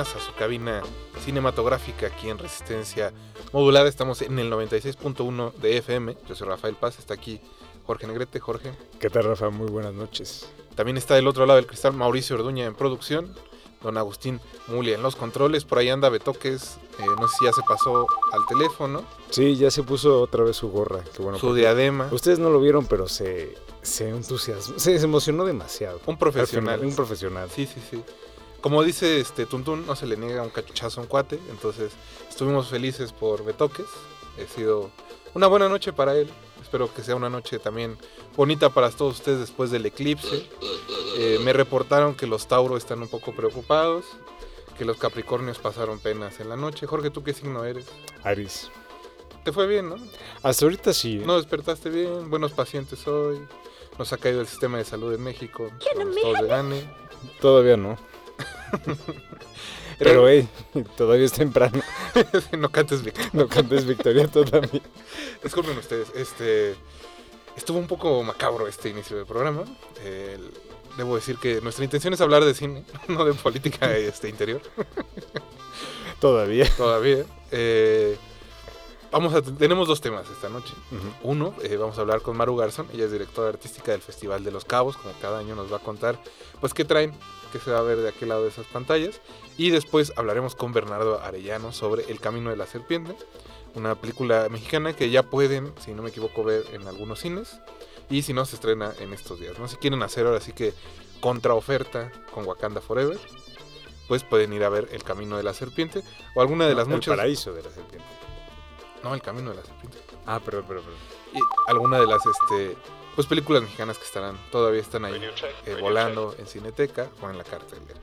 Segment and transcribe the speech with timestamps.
[0.00, 0.82] A su cabina
[1.24, 3.12] cinematográfica aquí en Resistencia
[3.52, 3.88] Modulada.
[3.88, 6.16] Estamos en el 96.1 de FM.
[6.26, 7.40] Yo soy Rafael Paz, está aquí
[7.86, 8.40] Jorge Negrete.
[8.40, 8.72] Jorge.
[8.98, 9.50] ¿Qué tal, Rafa?
[9.50, 10.48] Muy buenas noches.
[10.74, 13.34] También está del otro lado del cristal Mauricio Orduña en producción.
[13.82, 15.64] Don Agustín Mulia en los controles.
[15.64, 16.78] Por ahí anda Betoques.
[16.98, 19.02] eh, no sé si ya se pasó al teléfono.
[19.30, 21.02] Sí, ya se puso otra vez su gorra.
[21.14, 21.38] Qué bueno.
[21.38, 22.08] su diadema.
[22.10, 26.00] Ustedes no lo vieron, pero se, se entusiasmó, se, se emocionó demasiado.
[26.06, 26.74] Un Al profesional.
[26.76, 27.50] final, un profesional.
[27.50, 28.02] Sí, sí, sí.
[28.60, 31.38] Como dice este Tuntún, no se le niega un cachuchazo a un cuate.
[31.50, 31.92] Entonces,
[32.28, 33.86] estuvimos felices por Betoques.
[34.42, 34.90] Ha sido
[35.34, 36.28] una buena noche para él.
[36.60, 37.96] Espero que sea una noche también
[38.36, 40.46] bonita para todos ustedes después del eclipse.
[41.16, 44.04] Eh, me reportaron que los Tauro están un poco preocupados.
[44.76, 46.86] Que los Capricornios pasaron penas en la noche.
[46.86, 47.86] Jorge, ¿tú qué signo eres?
[48.22, 48.70] Aris.
[49.44, 49.96] Te fue bien, ¿no?
[50.42, 51.16] Hasta ahorita sí.
[51.16, 51.22] ¿eh?
[51.24, 52.28] No despertaste bien.
[52.28, 53.40] Buenos pacientes hoy.
[53.98, 55.70] Nos ha caído el sistema de salud en México.
[55.78, 56.94] Somos todos de gane.
[57.40, 57.96] Todavía no.
[59.98, 60.48] Pero, hey,
[60.96, 61.80] todavía es temprano.
[62.58, 63.26] no cantes Víctor.
[63.34, 64.80] No cantes victoria todavía.
[65.44, 66.74] Disculpen ustedes, este
[67.56, 69.64] estuvo un poco macabro este inicio del programa.
[70.04, 70.50] El-
[70.96, 74.60] debo decir que nuestra intención es hablar de cine, no de política este, interior,
[76.20, 76.68] Todavía.
[76.76, 77.24] todavía.
[77.52, 78.16] Eh,
[79.10, 80.74] vamos a, tenemos dos temas esta noche.
[81.22, 84.50] Uno, eh, vamos a hablar con Maru Garzón, ella es directora artística del Festival de
[84.50, 86.18] los Cabos, como cada año nos va a contar,
[86.60, 87.14] pues qué traen,
[87.50, 89.20] qué se va a ver de aquel lado de esas pantallas.
[89.56, 93.14] Y después hablaremos con Bernardo Arellano sobre El Camino de la Serpiente,
[93.74, 97.60] una película mexicana que ya pueden, si no me equivoco, ver en algunos cines.
[98.08, 99.58] Y si no, se estrena en estos días.
[99.58, 99.68] ¿no?
[99.68, 100.72] Si quieren hacer ahora sí que
[101.20, 103.18] contraoferta con Wakanda Forever,
[104.08, 106.02] pues pueden ir a ver El Camino de la Serpiente
[106.34, 107.16] o alguna de No, las el muchas...
[107.16, 108.08] paraíso de la serpiente.
[109.04, 109.98] No, El Camino de la Serpiente.
[110.26, 111.00] Ah, perdón, perdón, perdón.
[111.34, 112.76] y alguna de las este
[113.14, 115.20] pues películas mexicanas que estarán todavía están ahí
[115.66, 118.00] eh, volando en Cineteca o en la cartelera.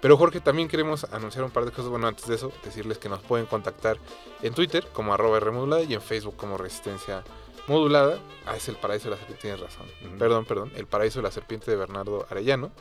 [0.00, 1.88] Pero Jorge, también queremos anunciar un par de cosas.
[1.88, 3.98] Bueno, antes de eso, decirles que nos pueden contactar
[4.42, 7.22] en Twitter como arroba Rmodulada y en Facebook como Resistencia
[7.68, 8.18] Modulada.
[8.44, 9.86] Ah, es el Paraíso de la Serpiente, tienes razón.
[10.18, 10.72] Perdón, perdón.
[10.74, 12.72] El Paraíso de la Serpiente de Bernardo Arellano.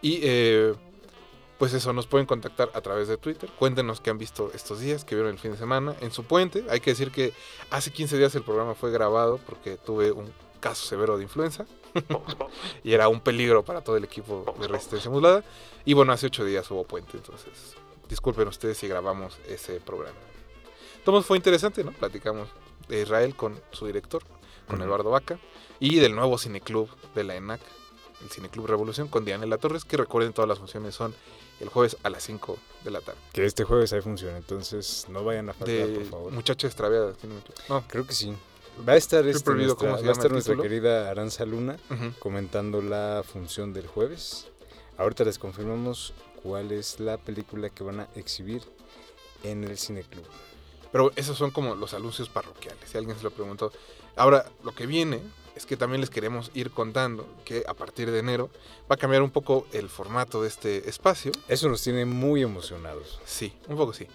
[0.00, 0.74] Y eh,
[1.58, 3.50] pues eso, nos pueden contactar a través de Twitter.
[3.58, 6.64] Cuéntenos qué han visto estos días, qué vieron el fin de semana en su puente.
[6.70, 7.32] Hay que decir que
[7.70, 10.32] hace 15 días el programa fue grabado porque tuve un
[10.64, 11.66] caso severo de influenza
[12.84, 15.44] y era un peligro para todo el equipo de Resistencia Modulada.
[15.84, 17.76] Y bueno, hace 8 días hubo puente, entonces
[18.08, 20.16] disculpen ustedes si grabamos ese programa.
[20.96, 21.92] Entonces fue interesante, ¿no?
[21.92, 22.48] Platicamos
[22.88, 24.22] de Israel con su director,
[24.66, 24.80] con.
[24.80, 25.38] Eduardo Vaca,
[25.80, 27.60] y del nuevo cineclub de la ENAC,
[28.22, 31.14] el Cineclub Revolución, con Dianela Torres, que recuerden todas las funciones son
[31.60, 33.20] el jueves a las 5 de la tarde.
[33.34, 36.32] Que este jueves hay función, entonces no vayan a faltar, por favor.
[36.32, 37.12] Muchacha Extraviada.
[37.20, 37.62] si no me equivoco.
[37.68, 38.34] No, Creo que sí.
[38.86, 42.12] Va a estar, este, nuestra, va a estar nuestra querida Aranza Luna ujú.
[42.18, 44.48] comentando la función del jueves.
[44.98, 46.12] Ahorita les confirmamos
[46.42, 48.62] cuál es la película que van a exhibir
[49.42, 50.24] en el Cineclub.
[50.92, 53.72] Pero esos son como los anuncios parroquiales, si alguien se lo preguntó.
[54.16, 55.20] Ahora, lo que viene
[55.56, 58.50] es que también les queremos ir contando que a partir de enero
[58.90, 61.32] va a cambiar un poco el formato de este espacio.
[61.48, 63.20] Eso nos tiene muy emocionados.
[63.24, 64.06] Sí, un poco sí.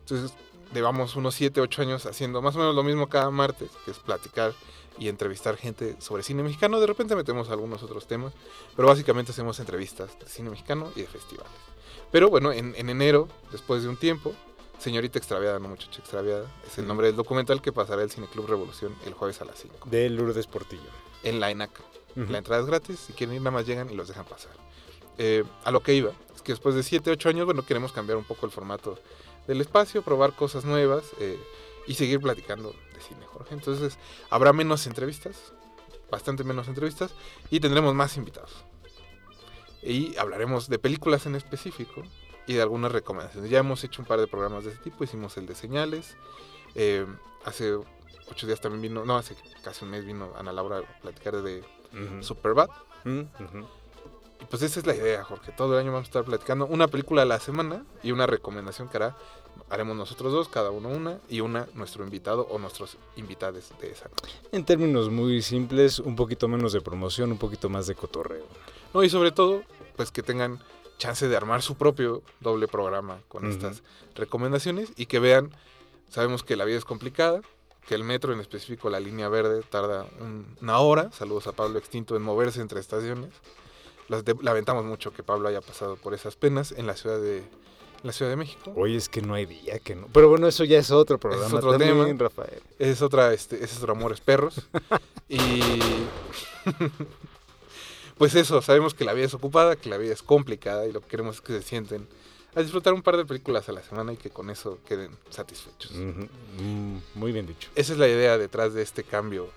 [0.00, 0.36] Entonces,
[0.72, 3.98] llevamos unos 7, 8 años haciendo más o menos lo mismo cada martes, que es
[3.98, 4.52] platicar
[4.98, 6.80] y entrevistar gente sobre cine mexicano.
[6.80, 8.32] De repente metemos algunos otros temas,
[8.76, 11.52] pero básicamente hacemos entrevistas de cine mexicano y de festivales.
[12.10, 14.34] Pero bueno, en, en enero, después de un tiempo,
[14.78, 18.94] Señorita Extraviada, no muchacha extraviada, es el nombre del documental que pasará el Cineclub Revolución
[19.04, 19.88] el jueves a las 5.
[19.90, 20.88] De Lourdes Portillo.
[21.24, 21.70] En la ENAC.
[22.16, 22.30] Ujú.
[22.30, 24.52] La entrada es gratis, si quieren ir nada más llegan y los dejan pasar.
[25.18, 28.18] Eh, a lo que iba, es que después de 7, 8 años, bueno, queremos cambiar
[28.18, 28.98] un poco el formato
[29.48, 31.36] del espacio, probar cosas nuevas eh,
[31.88, 33.54] y seguir platicando de cine, Jorge.
[33.54, 33.98] Entonces,
[34.30, 35.52] habrá menos entrevistas,
[36.10, 37.10] bastante menos entrevistas,
[37.50, 38.52] y tendremos más invitados.
[39.82, 42.02] Y hablaremos de películas en específico
[42.46, 43.50] y de algunas recomendaciones.
[43.50, 46.16] Ya hemos hecho un par de programas de ese tipo, hicimos el de señales,
[46.74, 47.06] eh,
[47.44, 47.74] hace
[48.30, 51.64] ocho días también vino, no, hace casi un mes vino Ana Laura a platicar de
[51.92, 52.22] Ujú.
[52.22, 52.68] Superbad.
[53.04, 53.22] Mm.
[54.40, 55.52] Y pues esa es la idea, Jorge.
[55.52, 58.88] Todo el año vamos a estar platicando una película a la semana y una recomendación
[58.88, 59.16] que hará.
[59.70, 64.08] Haremos nosotros dos, cada uno una, y una nuestro invitado o nuestros invitados de esa
[64.08, 64.34] noche.
[64.52, 68.44] En términos muy simples, un poquito menos de promoción, un poquito más de cotorreo.
[68.94, 69.62] No, y sobre todo,
[69.96, 70.58] pues que tengan
[70.96, 73.82] chance de armar su propio doble programa con estas
[74.14, 75.50] recomendaciones y que vean,
[76.08, 77.40] sabemos que la vida es complicada,
[77.86, 81.78] que el metro, en específico la línea verde, tarda un- una hora, saludos a Pablo
[81.78, 83.30] Extinto, en moverse entre estaciones.
[84.08, 87.42] Las lamentamos mucho que Pablo haya pasado por esas penas en la Ciudad de,
[88.02, 88.72] la ciudad de México.
[88.76, 90.08] Hoy es que no hay día que no.
[90.12, 92.28] Pero bueno, eso ya es otro programa otro también, tema.
[92.28, 92.62] Rafael.
[92.78, 94.68] Es otra, este, es otro Amores Perros.
[95.28, 95.60] y
[98.16, 101.00] pues eso, sabemos que la vida es ocupada, que la vida es complicada y lo
[101.00, 102.06] que queremos es que se sienten
[102.54, 105.92] a disfrutar un par de películas a la semana y que con eso queden satisfechos.
[105.92, 107.70] Mm, Muy bien dicho.
[107.74, 109.48] Esa es la idea detrás de este cambio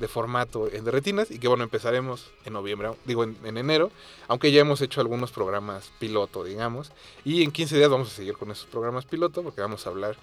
[0.00, 3.90] de formato en Derretinas y que bueno, empezaremos en noviembre, digo en, en enero,
[4.26, 6.90] aunque ya hemos hecho algunos programas piloto, digamos,
[7.24, 10.16] y en 15 días vamos a seguir con esos programas piloto porque vamos a hablar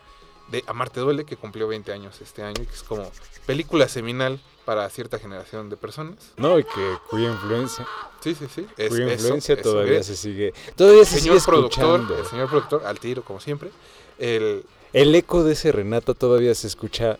[0.49, 3.11] de Amarte Duele, que cumplió 20 años este año y que es como
[3.45, 6.33] película seminal para cierta generación de personas.
[6.37, 7.85] No, y que cuya influencia,
[8.21, 8.65] Sí, sí, sí.
[8.77, 10.53] Es, cuya eso, influencia eso, todavía se sigue.
[10.75, 12.17] Todavía se señor sigue productor, escuchando.
[12.17, 13.69] el señor productor, al tiro como siempre.
[14.17, 17.17] El, El eco de ese Renata todavía se escucha,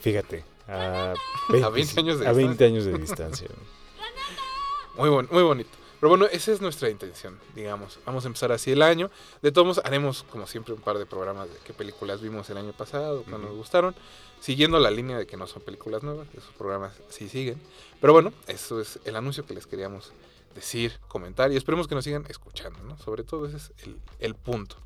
[0.00, 1.14] fíjate, a
[1.48, 2.66] 20, 20 años de a 20 distancia.
[2.66, 3.48] años de distancia.
[4.96, 5.70] Muy, bon- muy bonito.
[6.00, 7.98] Pero bueno, esa es nuestra intención, digamos.
[8.06, 9.10] Vamos a empezar así el año.
[9.42, 12.56] De todos modos, haremos, como siempre, un par de programas de qué películas vimos el
[12.56, 13.94] año pasado, cuál nos gustaron.
[14.40, 17.60] Siguiendo la línea de que no son películas nuevas, esos programas sí siguen.
[18.00, 20.12] Pero bueno, eso es el anuncio que les queríamos
[20.54, 22.96] decir, comentar y esperemos que nos sigan escuchando, ¿no?
[22.98, 24.76] Sobre todo ese es el, el punto.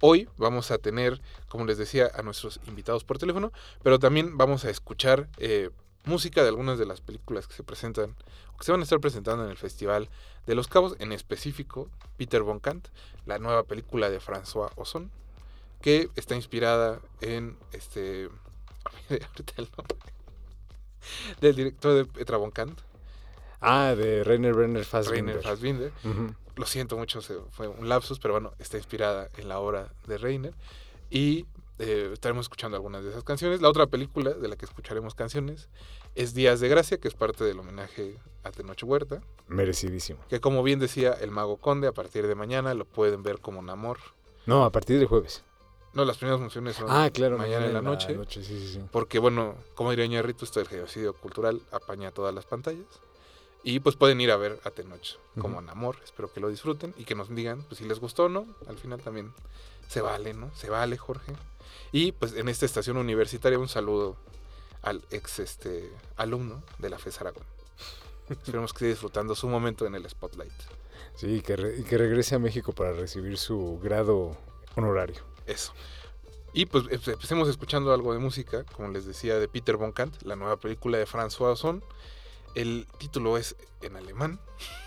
[0.00, 3.52] Hoy vamos a tener, como les decía, a nuestros invitados por teléfono,
[3.82, 5.70] pero también vamos a escuchar eh,
[6.04, 8.14] música de algunas de las películas que se presentan
[8.54, 10.08] o que se van a estar presentando en el Festival
[10.46, 12.88] de los Cabos, en específico Peter Von Kant,
[13.26, 15.10] la nueva película de François Ozon,
[15.80, 18.28] que está inspirada en este
[19.10, 19.96] ahorita el nombre
[21.40, 22.80] del director de Petra Von Kant,
[23.60, 25.36] Ah, de Rainer Brenner Fassbinder.
[25.36, 25.92] Rainer Fassbinder.
[26.58, 30.18] Lo siento mucho, se- fue un lapsus, pero bueno, está inspirada en la obra de
[30.18, 30.54] Reiner.
[31.08, 31.46] Y
[31.78, 33.62] eh, estaremos escuchando algunas de esas canciones.
[33.62, 35.68] La otra película de la que escucharemos canciones
[36.16, 39.20] es Días de Gracia, que es parte del homenaje a Tenoch Huerta.
[39.46, 40.18] Merecidísimo.
[40.28, 43.62] Que como bien decía el Mago Conde, a partir de mañana lo pueden ver como
[43.62, 43.98] Namor.
[44.46, 45.44] No, a partir del jueves.
[45.94, 47.38] No, las primeras funciones son Ah, claro.
[47.38, 48.18] mañana en la noche.
[48.28, 48.80] sí, sí, sí.
[48.90, 52.86] Porque, bueno, como diría Ñarrito, esto del genocidio cultural apaña todas las pantallas.
[53.64, 55.66] Y pues pueden ir a ver a Tenoch como Ujú.
[55.66, 55.96] Namor.
[56.04, 58.46] Espero que lo disfruten y que nos digan pues, si les gustó o no.
[58.68, 59.32] Al final también
[59.88, 60.50] se vale, ¿no?
[60.54, 61.32] Se vale, Jorge.
[61.92, 64.16] Y pues en esta estación universitaria un saludo
[64.82, 67.42] al ex este, alumno de la FES Aragón.
[68.30, 70.52] Esperemos que esté disfrutando su momento en el spotlight.
[71.16, 74.36] Sí, que re- que regrese a México para recibir su grado
[74.76, 75.22] honorario.
[75.46, 75.72] Eso.
[76.52, 80.22] Y pues em- empecemos escuchando algo de música, como les decía, de Peter von Kant,
[80.22, 81.82] la nueva película de François Ozon.
[82.54, 84.40] El título es en alemán.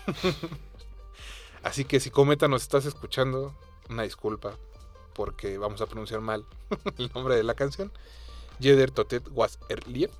[1.62, 3.54] Así que si Cometa nos estás escuchando,
[3.88, 4.56] una disculpa,
[5.14, 6.44] porque vamos a pronunciar mal
[6.98, 7.92] el nombre de la canción.
[8.60, 10.14] Jeder Totet was erlebt,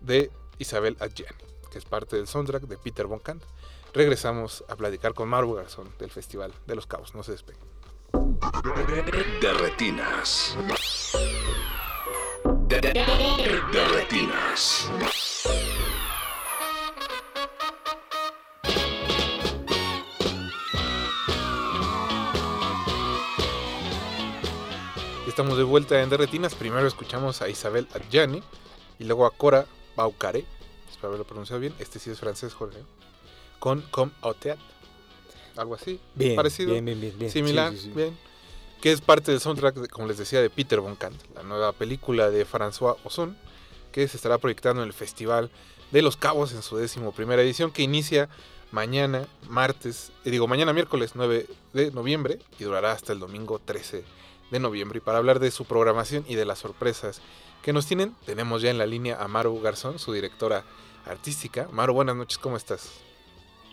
[0.00, 3.42] de Isabel Adjani, que es parte del soundtrack de Peter von Kant.
[3.92, 7.14] Regresamos a platicar con Maru Garzón del Festival de los Cabos.
[7.14, 7.62] No se despeguen.
[9.40, 10.56] De retinas.
[12.68, 12.80] De
[13.88, 14.88] retinas.
[25.30, 26.54] Estamos de vuelta en Derretinas.
[26.56, 28.42] Primero escuchamos a Isabel Adjani
[28.98, 29.64] y luego a Cora
[29.96, 30.44] Baucaré.
[30.90, 31.72] Espero haberlo pronunciado bien.
[31.78, 32.78] Este sí es francés, Jorge.
[33.60, 33.84] Con
[34.22, 34.64] au théâtre.
[35.56, 36.00] Algo así.
[36.16, 36.72] Bien, Parecido.
[36.72, 37.30] bien, bien, bien, bien.
[37.30, 37.70] Similar.
[37.72, 37.92] Sí, sí, sí.
[37.94, 38.18] Bien.
[38.80, 41.16] Que es parte del soundtrack, de- como les decía, de Peter von Kant.
[41.34, 43.36] La nueva película de François Ozon.
[43.92, 45.50] Que se estará proyectando en el Festival
[45.92, 47.70] de los Cabos en su décimo primera edición.
[47.70, 48.28] Que inicia
[48.72, 53.98] mañana, martes, eh, digo mañana miércoles 9 de noviembre y durará hasta el domingo 13
[53.98, 54.04] de
[54.58, 54.98] noviembre.
[54.98, 57.20] Y para hablar de su programación y de las sorpresas
[57.62, 60.64] que nos tienen, tenemos ya en la línea a Maru Garzón, su directora
[61.06, 61.68] artística.
[61.70, 63.00] Maru, buenas noches, ¿cómo estás?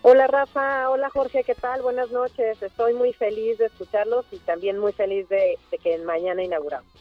[0.03, 1.81] Hola Rafa, hola Jorge, ¿qué tal?
[1.81, 2.61] Buenas noches.
[2.61, 6.91] Estoy muy feliz de escucharlos y también muy feliz de, de que mañana inauguramos.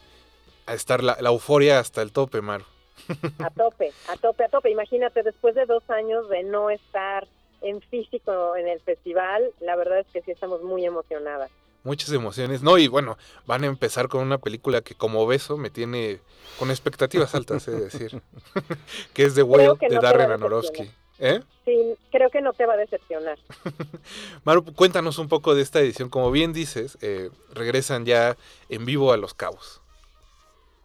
[0.65, 2.65] A estar la, la euforia hasta el tope, Maru.
[3.39, 4.71] A tope, a tope, a tope.
[4.71, 7.27] Imagínate, después de dos años de no estar
[7.61, 11.51] en físico en el festival, la verdad es que sí estamos muy emocionadas.
[11.87, 12.61] Muchas emociones.
[12.61, 16.19] No, y bueno, van a empezar con una película que como beso me tiene
[16.59, 18.21] con expectativas altas, he de decir.
[19.13, 20.91] que es The Whale de no Darren Aronofsky.
[21.19, 21.39] ¿Eh?
[21.63, 23.39] Sí, creo que no te va a decepcionar.
[24.43, 26.09] Maru, cuéntanos un poco de esta edición.
[26.09, 28.35] Como bien dices, eh, regresan ya
[28.67, 29.81] en vivo a Los Cabos.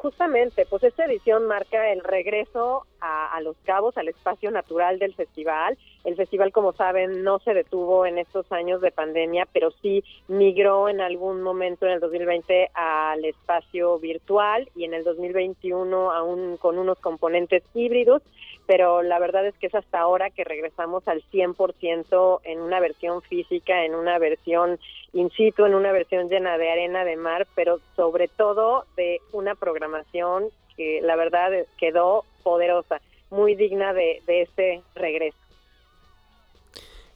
[0.03, 5.15] Justamente, pues esta edición marca el regreso a, a, Los Cabos, al espacio natural del
[5.15, 5.79] festival.
[6.03, 10.89] El festival, como saben, no se detuvo en estos años de pandemia, pero sí migró
[10.89, 16.79] en algún momento en el 2020 al espacio virtual y en el 2021 aún con
[16.79, 18.23] unos componentes híbridos
[18.67, 23.23] pero la verdad es que es hasta ahora que regresamos al 100% en una versión
[23.23, 24.79] física, en una versión
[25.13, 29.55] in situ, en una versión llena de arena de mar, pero sobre todo de una
[29.55, 33.01] programación que la verdad quedó poderosa,
[33.31, 35.37] muy digna de, de este regreso.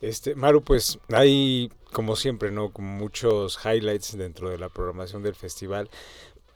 [0.00, 2.70] Este, Maru, pues hay, como siempre, ¿no?
[2.70, 5.88] Como muchos highlights dentro de la programación del festival.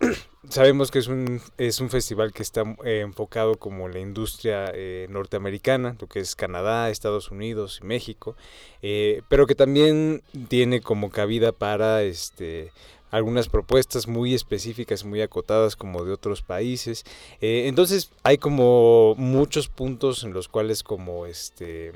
[0.48, 5.06] sabemos que es un, es un festival que está eh, enfocado como la industria eh,
[5.10, 8.36] norteamericana, lo que es Canadá, Estados Unidos y México,
[8.82, 12.72] eh, pero que también tiene como cabida para este
[13.10, 17.04] algunas propuestas muy específicas, muy acotadas como de otros países.
[17.40, 21.90] entonces hay como muchos puntos en los cuales como este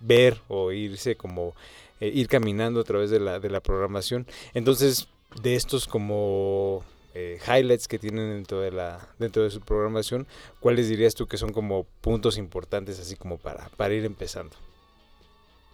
[0.00, 1.54] ver o irse como
[2.00, 4.26] ir caminando a través de la, de la programación.
[4.54, 5.06] Entonces
[5.42, 6.82] de estos como
[7.14, 10.26] eh, highlights que tienen dentro de la dentro de su programación,
[10.60, 14.56] ¿cuáles dirías tú que son como puntos importantes así como para para ir empezando?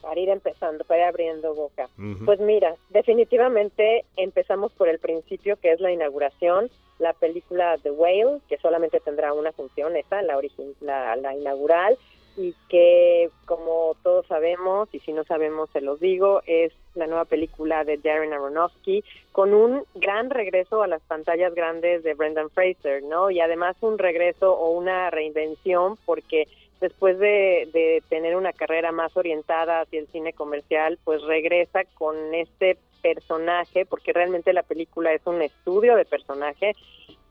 [0.01, 1.89] Para ir empezando, para ir abriendo boca.
[2.25, 8.41] Pues mira, definitivamente empezamos por el principio que es la inauguración, la película The Whale,
[8.49, 10.41] que solamente tendrá una función, esa, la,
[10.81, 11.97] la, la inaugural,
[12.37, 17.25] y que como todos sabemos, y si no sabemos se los digo, es la nueva
[17.25, 23.03] película de Darren Aronofsky con un gran regreso a las pantallas grandes de Brendan Fraser,
[23.03, 23.31] ¿no?
[23.31, 26.49] Y además un regreso o una reinvención porque
[26.81, 32.35] después de, de tener una carrera más orientada hacia el cine comercial, pues regresa con
[32.35, 36.75] este personaje, porque realmente la película es un estudio de personaje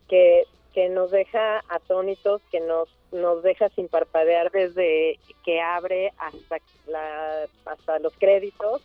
[0.07, 6.57] que que nos deja atónitos, que nos nos deja sin parpadear desde que abre hasta
[6.87, 8.81] la, hasta los créditos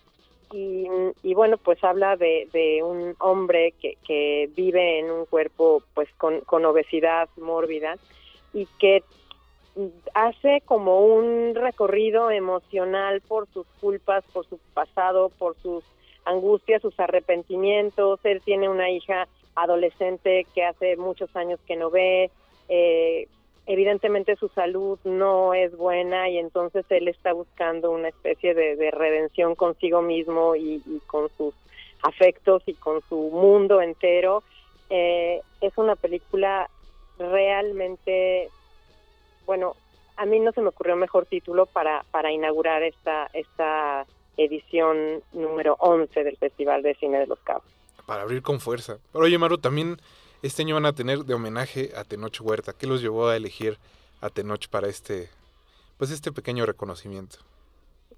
[0.52, 0.86] y,
[1.22, 6.08] y bueno pues habla de, de un hombre que, que vive en un cuerpo pues
[6.18, 7.96] con, con obesidad mórbida
[8.52, 9.02] y que
[10.14, 15.84] hace como un recorrido emocional por sus culpas, por su pasado, por sus
[16.24, 18.18] angustias, sus arrepentimientos.
[18.24, 22.30] Él tiene una hija adolescente que hace muchos años que no ve,
[22.68, 23.26] eh,
[23.66, 29.54] evidentemente su salud no es buena y entonces él está buscando una especie de, redención
[29.54, 31.54] consigo mismo y, con sus
[32.02, 34.42] afectos y con su mundo entero.
[34.88, 36.70] Eh, es una película
[37.18, 38.50] realmente,
[39.46, 39.74] bueno,
[40.16, 45.76] a mí no se me ocurrió mejor título para, para inaugurar esta, esta edición número
[45.80, 47.75] 11 del Festival de Cine de los Cabos
[48.06, 48.98] para abrir con fuerza.
[49.12, 49.98] Pero oye, Maru, también
[50.42, 52.72] este año van a tener de homenaje a Tenoch Huerta.
[52.72, 53.78] ¿Qué los llevó a elegir
[54.20, 55.28] a Tenoch para este,
[55.98, 57.38] pues este pequeño reconocimiento?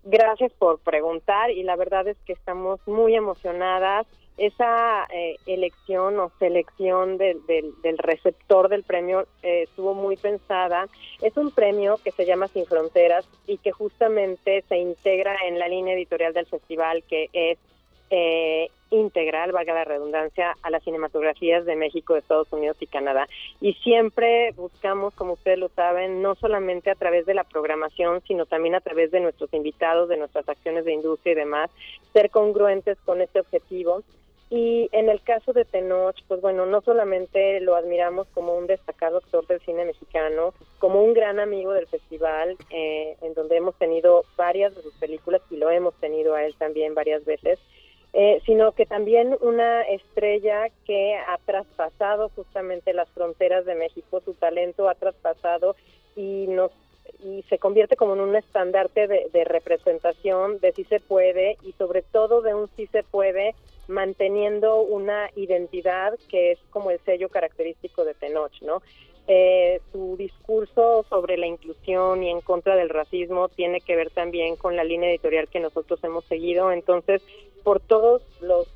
[0.04, 4.07] Gracias por preguntar y la verdad es que estamos muy emocionadas.
[4.37, 10.87] Esa eh, elección o selección del, del, receptor del premio eh, estuvo muy pensada.
[11.21, 15.66] Es un premio que se llama Sin Fronteras y que justamente se integra en la
[15.66, 17.59] línea editorial del festival que es
[18.10, 23.28] eh, integral, valga la redundancia, a las cinematografías de México, Estados Unidos y Canadá.
[23.60, 28.46] Y siempre buscamos, como ustedes lo saben, no solamente a través de la programación, sino
[28.46, 31.70] también a través de nuestros invitados, de nuestras acciones de industria y demás,
[32.12, 34.02] ser congruentes con este objetivo.
[34.50, 39.18] Y en el caso de Tenoch, pues bueno, no solamente lo admiramos como un destacado
[39.18, 44.24] actor del cine mexicano, como un gran amigo del festival, eh, en donde hemos tenido
[44.38, 47.58] varias de sus películas y lo hemos tenido a él también varias veces,
[48.20, 54.34] eh, sino que también una estrella que ha traspasado justamente las fronteras de México, su
[54.34, 55.76] talento ha traspasado
[56.16, 56.72] y nos
[57.22, 61.72] y se convierte como en un estandarte de, de representación de si se puede y
[61.75, 63.54] sobre todo de un si se puede
[63.87, 68.82] manteniendo una identidad que es como el sello característico de Tenoch, ¿no?
[69.30, 74.56] Eh, su discurso sobre la inclusión y en contra del racismo tiene que ver también
[74.56, 76.73] con la línea editorial que nosotros hemos seguido.
[76.73, 77.23] Entonces,
[77.62, 78.66] por todos los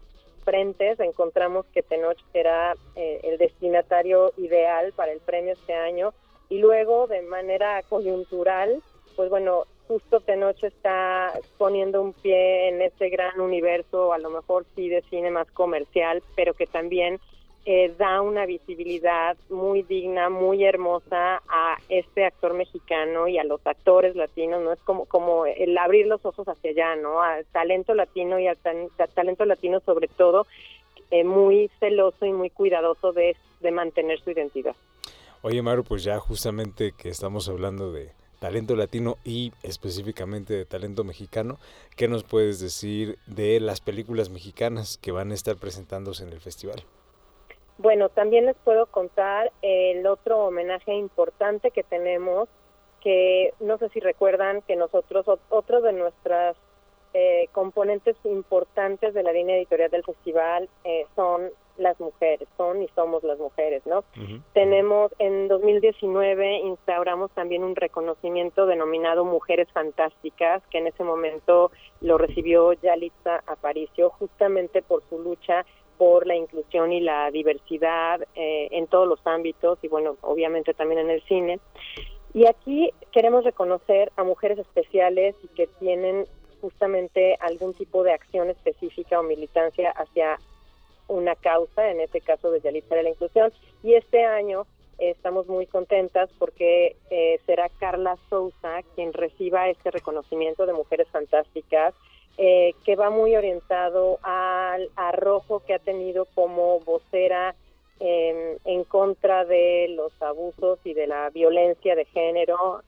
[0.45, 6.13] frentes encontramos que Tenoch será eh, el destinatario ideal para el premio este año
[6.51, 8.83] y luego de manera coyuntural,
[9.17, 14.67] pues bueno, justo Tenoch está poniendo un pie en este gran universo, a lo mejor
[14.75, 17.21] sí de cine más comercial, pero que también
[17.65, 23.65] eh, da una visibilidad muy digna, muy hermosa a este actor mexicano y a los
[23.67, 24.73] actores latinos, ¿no?
[24.73, 27.23] Es como, como el abrir los ojos hacia allá, ¿no?
[27.23, 28.59] Al talento latino y al,
[29.15, 30.47] talento latino sobre todo,
[31.13, 34.75] eh, muy celoso y muy cuidadoso de, de mantener su identidad.
[35.43, 41.05] Oye, Maru, pues ya justamente que estamos hablando de talento latino y específicamente de talento
[41.05, 41.61] mexicano,
[41.97, 46.41] ¿qué nos puedes decir de las películas mexicanas que van a estar presentándose en el
[46.41, 46.83] festival?
[47.79, 52.49] Bueno, también les puedo contar el otro homenaje importante que tenemos,
[53.01, 56.57] que no sé si recuerdan que nosotros, otro de nuestras
[57.15, 62.89] eh, componentes importantes de la línea editorial del festival eh, son las mujeres, son y
[62.95, 64.05] somos las mujeres, ¿no?
[64.53, 72.19] Tenemos, en 2019 instauramos también un reconocimiento denominado Mujeres Fantásticas, que en ese momento lo
[72.19, 75.65] recibió Yalitza Aparicio, justamente por su lucha
[75.99, 81.01] por la inclusión y la diversidad eh, en todos los ámbitos y bueno, obviamente también
[81.01, 81.61] en el cine.
[82.35, 86.27] Y aquí queremos reconocer a mujeres especiales y que tienen
[86.61, 90.39] justamente algún tipo de acción específica o militancia hacia
[91.09, 93.53] una causa, en este caso de de la Inclusión.
[93.83, 94.67] Y este año
[94.99, 101.95] estamos muy contentas porque eh, será Carla Souza quien reciba este reconocimiento de Mujeres Fantásticas
[102.39, 107.55] eh, que va muy orientado al arrojo que ha tenido como vocera
[108.01, 112.83] em, en contra de los abusos y de la violencia de género.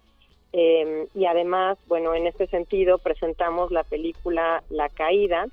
[0.53, 5.47] Em, y además, bueno, en este sentido presentamos la película La Caída,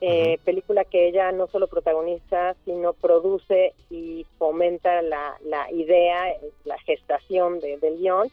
[0.00, 6.78] eh, película que ella no solo protagoniza, sino produce y fomenta la, la idea, la
[6.78, 8.30] gestación de, del guion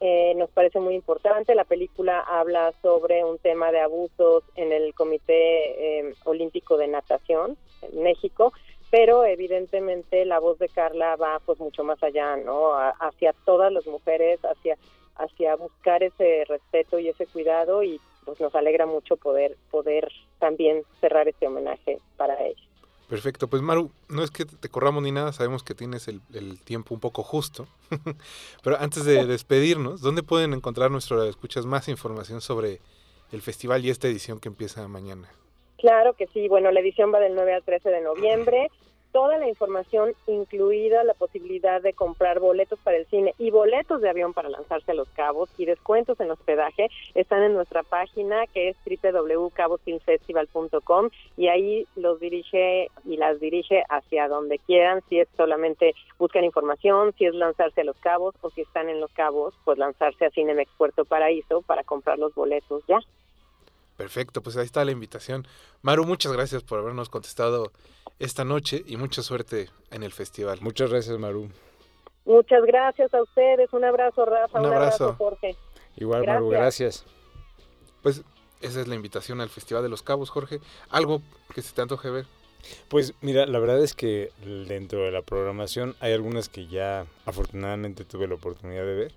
[0.00, 1.54] eh, nos parece muy importante.
[1.54, 7.56] La película habla sobre un tema de abusos en el Comité eh, Olímpico de Natación
[7.82, 8.52] en México,
[8.90, 12.72] pero evidentemente la voz de Carla va pues mucho más allá, ¿no?
[13.00, 14.76] hacia todas las mujeres, hacia
[15.18, 20.84] hacia buscar ese respeto y ese cuidado y pues nos alegra mucho poder poder también
[21.00, 22.67] cerrar este homenaje para ella.
[23.08, 26.20] Perfecto, pues Maru, no es que te corramos ni nada, sabemos que tienes el,
[26.60, 27.66] tiempo un poco justo,
[28.62, 32.80] pero antes de despedirnos, ¿dónde pueden encontrar nuestro escuchas más información sobre
[33.32, 35.28] el festival y esta edición que empieza mañana?
[35.78, 38.70] Claro que sí, bueno, la edición va del 9 al 13 de noviembre
[39.18, 44.08] toda la información, incluida la posibilidad de comprar boletos para el cine y boletos de
[44.08, 48.68] avión para lanzarse a Los Cabos y descuentos en hospedaje, están en nuestra página que
[48.68, 55.96] es www.cabosfilmfestival.com y ahí los dirige y las dirige hacia donde quieran, si es solamente
[56.16, 59.78] buscan información, si es lanzarse a Los Cabos o si están en Los Cabos, pues
[59.78, 63.00] lanzarse a Cinemex Puerto Paraíso para comprar los boletos ya.
[63.98, 65.44] Perfecto, pues ahí está la invitación.
[65.82, 67.72] Maru, muchas gracias por habernos contestado
[68.20, 70.60] esta noche y mucha suerte en el festival.
[70.60, 71.50] Muchas gracias, Maru.
[72.24, 73.72] Muchas gracias a ustedes.
[73.72, 74.60] Un abrazo, Rafa.
[74.60, 75.16] Un, abrazo.
[75.18, 75.56] Jorge.
[75.96, 77.04] Igual, Maru, gracias.
[78.00, 78.22] Pues
[78.60, 80.60] esa es la invitación al Festival de los Cabos, Jorge.
[80.90, 81.20] ¿Algo
[81.52, 82.26] que se te antoje ver?
[82.86, 84.30] Pues mira, la verdad es que
[84.68, 89.12] dentro de la programación hay algunas que ya afortunadamente tuve la oportunidad de ver.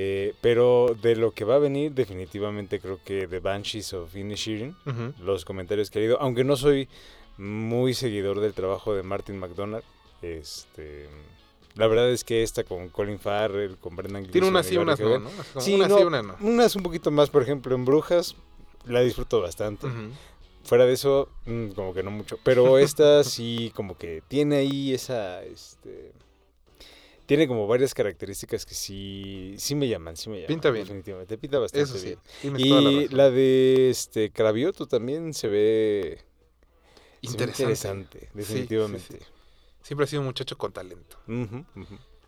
[0.00, 4.76] Eh, pero de lo que va a venir, definitivamente creo que The Banshees of Inisherin,
[5.20, 6.88] los comentarios que he leído, aunque no soy
[7.36, 9.82] muy seguidor del trabajo de Martin McDonald.
[10.22, 11.08] Este,
[11.74, 14.32] la verdad es que esta con Colin Farrell, con Brendan Gleeson...
[14.32, 15.30] Tiene unas sí, unas no, ¿no?
[15.58, 16.36] Sí, unas sí, una no.
[16.42, 18.36] Unas un poquito más, por ejemplo, en Brujas,
[18.86, 19.88] la disfruto bastante.
[20.62, 22.38] Fuera de eso, mm, como que no mucho.
[22.44, 25.42] Pero esta sí, como que tiene ahí esa...
[25.42, 26.12] Este,
[27.28, 30.48] tiene como varias características que sí, sí me llaman, sí me llaman.
[30.48, 30.84] Pinta bien.
[30.86, 32.18] Definitivamente, pinta bastante bien.
[32.56, 32.70] Y
[33.10, 36.24] la, la, de este Cravioto también se ve
[37.20, 38.30] Interesante.
[38.32, 39.20] definitivamente.
[39.82, 41.18] Siempre ha sido un muchacho con talento.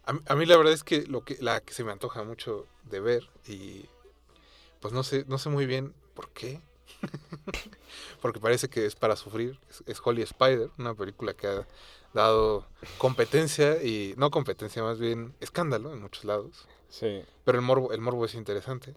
[0.04, 3.00] A, mí la verdad es que lo que la que se me antoja mucho de
[3.00, 3.86] ver y
[4.80, 6.60] pues no sé no sé muy bien por qué.
[8.22, 9.58] Porque parece que es para sufrir.
[9.86, 11.66] Es, Holly Spider, una película que ha
[12.12, 12.66] dado
[12.98, 16.66] competencia y no competencia, más bien escándalo en muchos lados.
[16.88, 17.22] Sí.
[17.44, 18.94] Pero el morbo el morbo es interesante.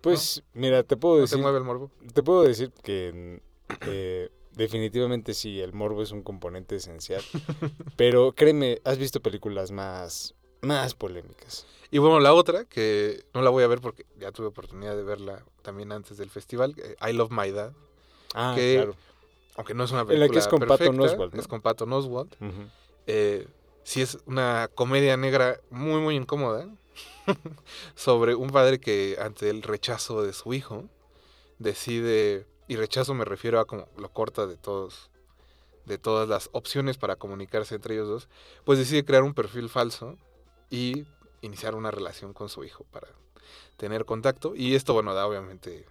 [0.00, 1.38] Pues mira, te puedo decir.
[1.38, 1.90] ¿Te mueve el morbo?
[2.12, 3.40] Te puedo decir que
[3.86, 7.22] eh, Definitivamente sí, el morbo es un componente esencial.
[7.96, 11.66] pero créeme, has visto películas más, más polémicas.
[11.90, 15.02] Y bueno, la otra, que no la voy a ver porque ya tuve oportunidad de
[15.02, 17.72] verla también antes del festival, eh, I Love My Dad.
[18.34, 18.96] Ah, claro.
[19.56, 21.38] Aunque no es una película la que es con perfecta, Pato Oswald.
[21.38, 22.34] Es con Pato Oswald.
[23.06, 23.46] Eh,
[23.84, 26.66] sí es una comedia negra muy, muy incómoda
[27.94, 30.84] sobre un padre que ante el rechazo de su hijo
[31.58, 35.10] decide y rechazo me refiero a como lo corta de todos
[35.84, 38.28] de todas las opciones para comunicarse entre ellos dos,
[38.64, 40.16] pues decide crear un perfil falso
[40.72, 41.04] y
[41.42, 43.06] iniciar una relación con su hijo para
[43.76, 44.54] tener contacto.
[44.56, 45.84] Y esto, bueno, da obviamente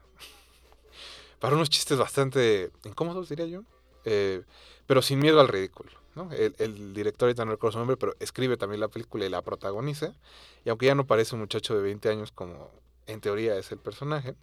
[1.39, 3.63] para unos chistes bastante incómodos, diría yo,
[4.05, 4.41] eh,
[4.87, 5.91] pero sin miedo al ridículo.
[6.15, 6.29] ¿no?
[6.33, 10.15] El, director, ahorita no recuerdo su nombre, pero escribe también la película y la protagoniza.
[10.65, 12.71] Y aunque ya no parece un muchacho de 20 años como
[13.05, 14.35] en teoría es el personaje,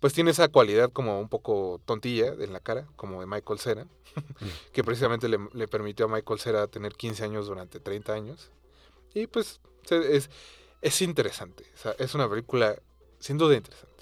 [0.00, 3.86] pues tiene esa cualidad como un poco tontilla en la cara, como de Michael Cera,
[4.72, 8.50] que precisamente le, le, permitió a Michael Cera tener 15 años durante 30 años.
[9.14, 10.30] Y pues es,
[10.80, 11.64] es interesante,
[11.98, 12.76] es una película
[13.18, 13.92] sin duda interesante.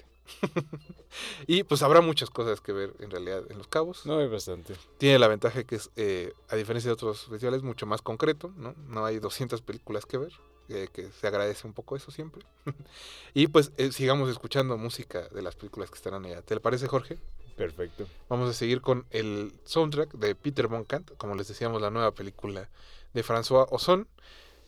[1.47, 4.05] y pues habrá muchas cosas que ver en realidad en Los Cabos.
[4.05, 4.75] No hay bastante.
[4.97, 8.75] Tiene la ventaja que es, eh, a diferencia de otros festivales, mucho más concreto, ¿no?
[8.87, 10.33] No hay 200 películas que ver,
[10.69, 12.43] eh, que se agradece un poco eso siempre.
[13.33, 16.41] y pues eh, sigamos escuchando música de las películas que estarán allá.
[16.41, 17.17] ¿Te le parece, Jorge?
[17.55, 18.07] Perfecto.
[18.29, 22.11] Vamos a seguir con el soundtrack de Peter Von Kant, como les decíamos, la nueva
[22.11, 22.69] película
[23.13, 24.07] de François Ozon.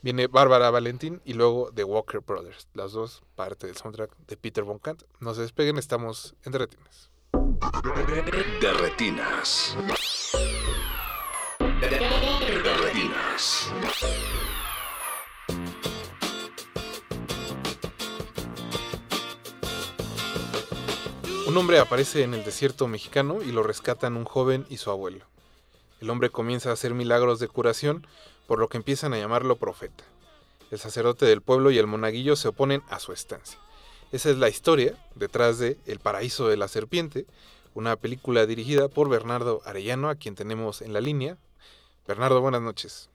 [0.04, 4.66] Viene Bárbara Valentín y luego The Walker Brothers, las dos partes del soundtrack de Peter
[4.66, 5.04] Von Kant.
[5.22, 7.10] No se despeguen, estamos en Derretinas.
[8.60, 9.78] Derretinas.
[11.80, 13.72] Derretinas.
[21.48, 25.24] Un hombre aparece en el desierto mexicano y lo rescatan un joven y su abuelo.
[26.02, 28.06] El hombre comienza a hacer milagros de curación,
[28.48, 30.04] por lo que empiezan a llamarlo profeta.
[30.72, 33.60] El sacerdote del pueblo y el monaguillo se oponen a su estancia.
[34.12, 37.26] Esa es la historia detrás de El paraíso de la serpiente,
[37.74, 41.38] una película dirigida por Bernardo Arellano, a quien tenemos en la línea.
[42.08, 43.10] Bernardo, buenas noches.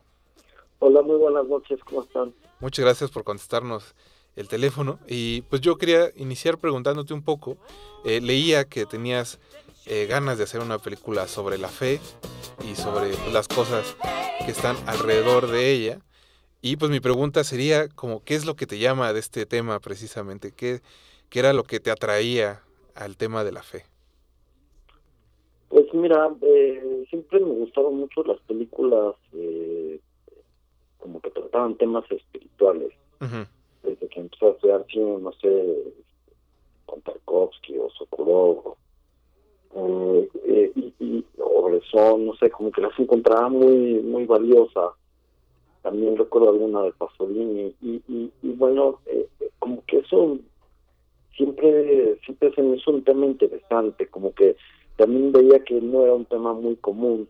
[0.81, 2.35] Hola, muy buenas noches, ¿cómo están?
[2.61, 3.95] Muchas gracias por contestarnos
[4.37, 4.99] el teléfono.
[5.07, 7.57] Y pues yo quería iniciar preguntándote un poco.
[8.05, 9.41] Eh, leía que tenías
[9.88, 11.98] eh, ganas de hacer una película sobre la fe
[12.62, 13.96] y sobre las cosas
[14.44, 16.01] que están alrededor de ella.
[16.61, 19.81] Y pues mi pregunta sería como, ¿qué es lo que te llama de este tema
[19.81, 20.53] precisamente?
[20.53, 20.81] ¿Qué,
[21.31, 22.61] qué era lo que te atraía
[22.94, 23.85] al tema de la fe?
[25.68, 30.01] Pues mira, eh, siempre me gustaron mucho las películas eh,
[30.98, 32.92] como que trataban temas espirituales.
[33.83, 35.94] Desde que empecé a estudiar cine, no sé,
[36.87, 38.77] con Tarkovsky o Sokurov,
[39.74, 44.92] eh, eh, y, y, o no sé, como que las encontraba muy, muy valiosas.
[45.83, 49.26] También recuerdo alguna de Pasolini y, bueno eh,
[49.59, 50.38] como que eso
[51.37, 54.57] siempre siempre se me hizo un tema interesante como que
[54.96, 57.28] también veía que no era un tema muy común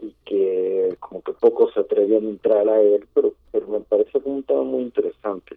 [0.00, 4.20] y que como que pocos se atrevían a entrar a él pero pero me parece
[4.20, 5.56] como un tema muy interesante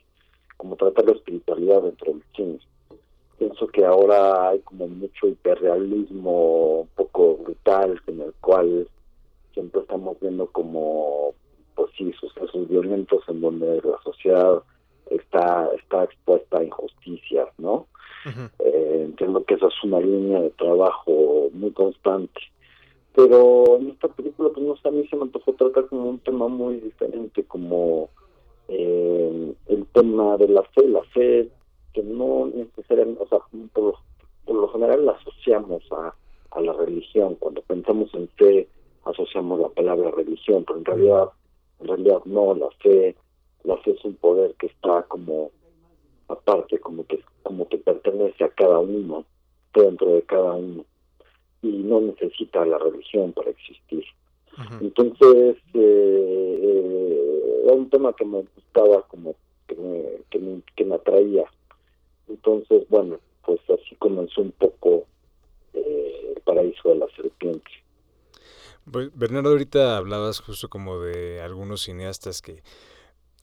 [0.58, 2.60] como tratar la espiritualidad dentro del cine
[3.38, 8.88] pienso que ahora hay como mucho hiperrealismo un poco brutal en el cual
[9.54, 11.34] siempre estamos viendo como
[11.76, 14.64] pues sí, sucesos violentos en donde la sociedad
[15.10, 17.88] está, está expuesta a injusticias, ¿no?
[18.60, 22.42] Eh, entiendo que esa es una línea de trabajo muy constante.
[23.14, 26.20] Pero en esta película, pues no sé, a mí se me antojó tratar como un
[26.20, 28.10] tema muy diferente, como
[28.68, 31.50] eh, el tema de la fe, la fe
[31.96, 33.40] que no necesariamente, o sea,
[33.74, 33.96] por
[34.48, 36.14] lo, general la asociamos a,
[36.52, 37.36] a la religión.
[37.40, 38.68] Cuando pensamos en fe,
[39.06, 41.30] asociamos la palabra religión, pero en realidad
[41.80, 43.16] en realidad no, la fe,
[43.64, 45.52] la fe es un poder que está como
[46.28, 49.24] aparte, como que como que pertenece a cada uno,
[49.74, 50.84] dentro de cada uno,
[51.62, 54.04] y no necesita la religión para existir.
[54.80, 59.36] Entonces, eh, eh, era un tema que me gustaba, como
[59.68, 61.44] que me, que me, que me atraía.
[62.28, 65.06] Entonces, bueno, pues así comenzó un poco
[65.74, 67.72] eh, el paraíso de la serpiente.
[68.92, 72.62] Pues, Bernardo, ahorita hablabas justo como de algunos cineastas que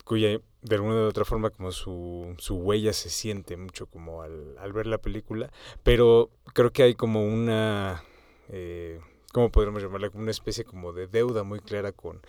[0.05, 4.57] cuya de alguna u otra forma como su, su huella se siente mucho como al,
[4.59, 5.51] al ver la película,
[5.83, 8.05] pero creo que hay como una,
[8.49, 9.01] eh,
[9.33, 10.11] ¿cómo podríamos llamarla?
[10.11, 12.21] Como una especie como de deuda muy clara con,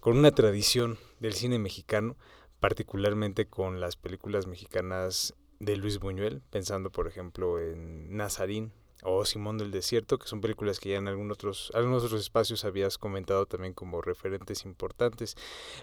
[0.00, 2.16] con una tradición del cine mexicano,
[2.60, 9.58] particularmente con las películas mexicanas de Luis Buñuel, pensando por ejemplo en Nazarín, o Simón
[9.58, 13.46] del Desierto, que son películas que ya en algunos otros, algunos otros espacios habías comentado
[13.46, 15.36] también como referentes importantes.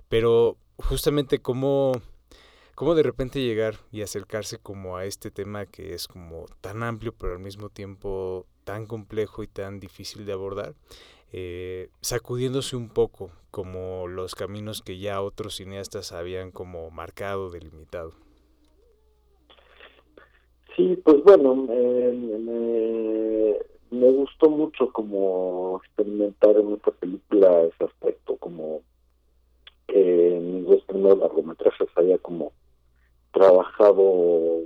[0.09, 1.93] Pero justamente cómo,
[2.75, 7.13] cómo de repente llegar y acercarse como a este tema que es como tan amplio,
[7.13, 10.75] pero al mismo tiempo tan complejo y tan difícil de abordar,
[11.31, 18.13] eh, sacudiéndose un poco como los caminos que ya otros cineastas habían como marcado, delimitado.
[20.75, 22.11] Sí, pues bueno, me,
[23.91, 28.81] me, gustó mucho como experimentar en esta película ese aspecto, como
[29.87, 32.53] que en mis dos primeros largometrajes había como
[33.31, 34.61] trabajado,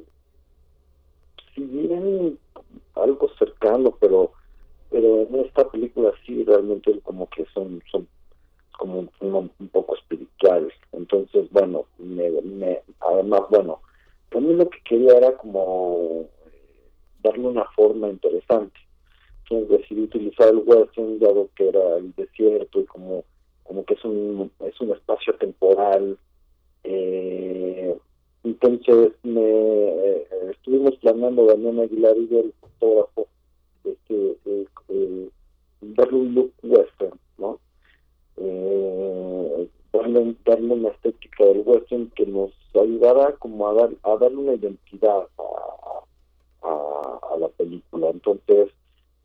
[1.54, 2.40] si bien
[2.96, 4.32] algo cercano, pero
[4.90, 8.08] pero en esta película sí realmente como que son son
[8.78, 10.74] como un, poco espirituales.
[10.94, 13.82] Entonces bueno me, me, además bueno
[14.30, 16.90] también lo que quería era como eh,
[17.22, 18.80] darle una forma interesante
[19.44, 23.24] entonces decidí utilizar el western dado que era el desierto y como
[23.64, 26.18] como que es un es un espacio temporal
[26.84, 27.98] eh,
[28.44, 33.28] entonces me eh, estuvimos planeando Daniel Aguilar y el fotógrafo
[33.84, 34.38] este,
[34.90, 35.30] eh,
[35.82, 37.60] darle un look western, ¿no?
[38.38, 44.38] Eh, darle, darle una estética del western que nos ayudara como a dar a darle
[44.38, 48.10] una identidad a, a, la película.
[48.10, 48.70] Entonces,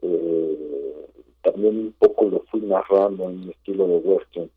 [0.03, 1.07] eh,
[1.43, 4.51] también un poco lo fui narrando en mi estilo de western.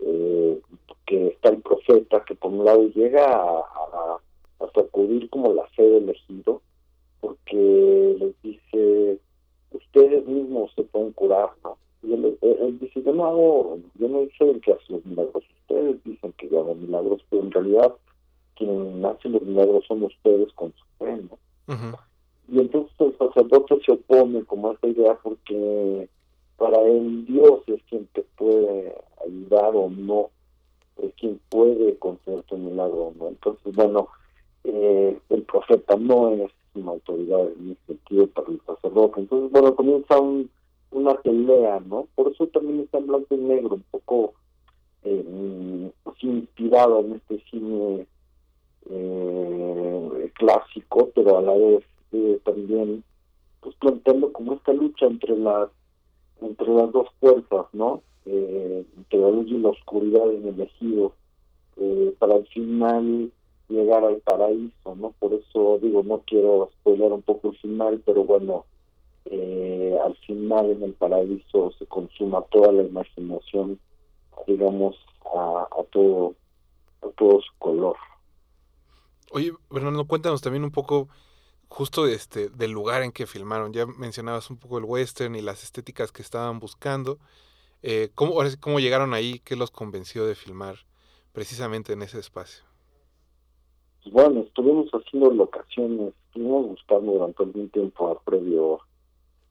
[0.00, 0.60] Eh,
[1.06, 4.20] que está el profeta que por un lado llega a, a,
[4.60, 6.60] a sacudir como la fe del elegido
[7.20, 9.18] porque les dice
[9.72, 11.76] ustedes mismos se pueden curar, ¿no?
[12.06, 16.04] Y él, dice, yo no hago, yo no soy el que hace los milagros, ustedes
[16.04, 17.94] dicen que yo hago milagros, pero en realidad
[18.54, 21.98] quien hace los milagros son ustedes con su fe, ¿no?
[22.48, 26.08] Y entonces el sacerdote se opone como a esta idea porque
[26.56, 28.94] para él Dios es quien te puede
[29.26, 30.30] ayudar o no,
[31.02, 33.28] es quien puede concederte un milagro, ¿no?
[33.28, 34.08] Entonces, bueno,
[34.62, 39.20] eh, el profeta no es una autoridad en ese sentido para el sacerdote.
[39.20, 40.48] Entonces, bueno, comienza un,
[40.96, 42.08] una pelea, ¿no?
[42.14, 44.34] Por eso también está en blanco y negro, un poco
[45.04, 45.92] eh,
[46.26, 48.06] inspirado en este cine
[48.90, 53.02] eh, clásico, pero a la vez eh, también
[53.60, 55.68] pues planteando como esta lucha entre las
[56.40, 58.02] entre las dos fuerzas, ¿no?
[58.26, 61.12] Eh, entre la luz y la oscuridad en el ejido,
[62.18, 63.30] para el final
[63.68, 65.12] llegar al paraíso, ¿no?
[65.18, 68.64] Por eso digo, no quiero spoiler un poco el final, pero bueno,
[69.30, 73.78] eh, al final en el paraíso se consuma toda la imaginación,
[74.46, 74.96] digamos,
[75.34, 76.34] a, a todo
[77.02, 77.96] a todo su color.
[79.32, 81.08] Oye, Bernardo, cuéntanos también un poco
[81.68, 83.72] justo este del lugar en que filmaron.
[83.72, 87.18] Ya mencionabas un poco el western y las estéticas que estaban buscando.
[87.82, 89.40] Eh, ¿cómo, ¿Cómo llegaron ahí?
[89.44, 90.76] ¿Qué los convenció de filmar
[91.32, 92.64] precisamente en ese espacio?
[94.10, 98.80] bueno, estuvimos haciendo locaciones, estuvimos buscando durante algún tiempo previo,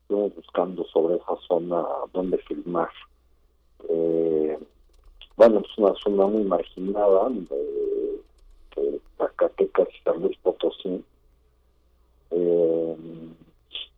[0.06, 2.90] estuvimos buscando sobre esa zona donde filmar.
[3.90, 4.58] Eh,
[5.36, 8.22] bueno, es una zona muy marginada de,
[8.76, 11.04] de Zacatecas y San Luis Potosí.
[12.32, 12.96] Eh,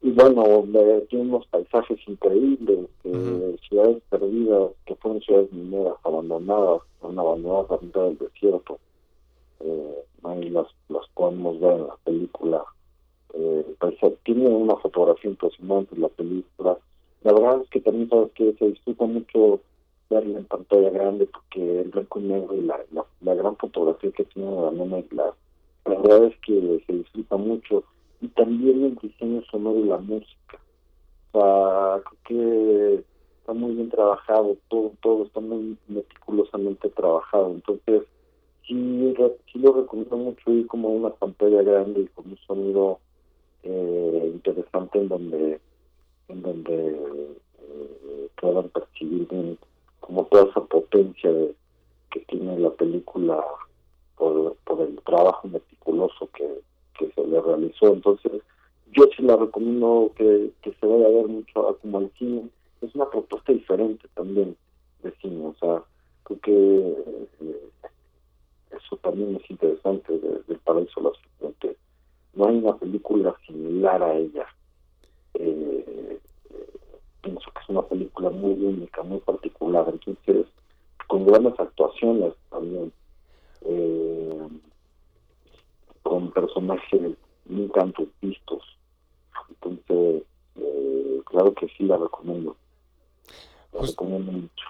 [0.01, 0.63] y bueno,
[1.09, 8.03] tiene unos paisajes increíbles, eh, ciudades perdidas, que fueron ciudades mineras abandonadas, abandonadas a mitad
[8.03, 8.79] del desierto
[9.59, 12.63] eh, ahí las, las podemos ver en la película.
[13.33, 13.65] Eh,
[14.23, 16.77] tiene una fotografía impresionante la película.
[17.23, 19.61] La verdad es que también sabes que se disfruta mucho
[20.09, 22.79] verla en pantalla grande porque el blanco y negro y la,
[23.21, 25.33] la, gran fotografía que tiene la nena la,
[25.85, 27.83] la verdad es que se disfruta mucho
[28.21, 30.59] y también el diseño sonoro y la música.
[31.31, 33.03] O sea, creo que
[33.39, 37.51] está muy bien trabajado, todo, todo está muy meticulosamente trabajado.
[37.51, 38.03] Entonces,
[38.67, 39.15] sí,
[39.51, 42.99] sí lo recomiendo mucho ir como a una pantalla grande y con un sonido
[43.63, 45.59] eh, interesante en donde
[46.29, 49.57] en donde eh, puedan percibir
[49.99, 51.31] como toda esa potencia
[52.11, 53.43] que tiene la película
[54.17, 56.61] por, por el trabajo meticuloso que,
[56.97, 58.41] que se le realizó entonces
[58.93, 62.49] yo sí la recomiendo que, que se vaya a ver mucho como al cine
[62.81, 64.55] es una propuesta diferente también
[65.03, 65.83] de cine o sea
[66.23, 66.95] creo que
[67.41, 67.69] eh,
[68.71, 71.77] eso también es interesante del Paraíso la Serpiente.
[72.37, 74.45] No hay una película similar a ella.
[75.33, 76.19] Eh,
[77.21, 79.85] pienso que es una película muy única, muy particular.
[79.91, 80.45] Entonces,
[81.07, 82.93] con grandes actuaciones también,
[83.61, 84.47] eh,
[86.03, 88.63] con personajes muy tanto vistos.
[89.49, 90.23] Entonces,
[90.57, 92.55] eh, claro que sí la recomiendo.
[93.73, 94.65] La recomiendo mucho.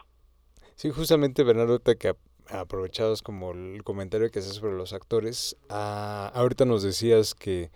[0.76, 2.16] Sí, justamente Bernardo, que
[2.50, 7.72] aprovechados como el comentario que haces sobre los actores, ah, ahorita nos decías que